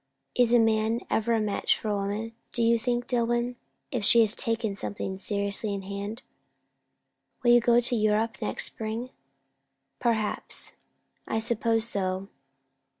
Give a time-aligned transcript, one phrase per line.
[0.33, 3.55] Is a man ever a match for a woman, do you think, Dillwyn,
[3.91, 6.23] if she takes something seriously in hand?"
[7.43, 9.11] "Will you go to Europe next spring?"
[9.99, 10.71] "Perhaps.
[11.27, 12.29] I suppose so."